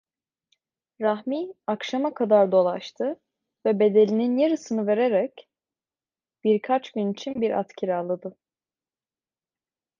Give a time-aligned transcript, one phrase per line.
[1.01, 3.19] Rahmi akşama kadar dolaştı
[3.65, 5.49] ve bedelinin yarısını vererek
[6.43, 8.37] birkaç gün için bir at kiraladı…